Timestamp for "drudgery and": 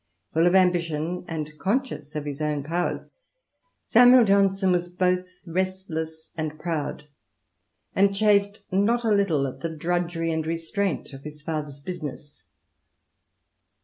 9.69-10.43